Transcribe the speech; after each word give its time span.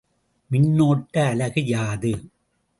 மின்னோட்ட 0.51 1.15
அலகு 1.27 1.61
யாது? 1.65 2.13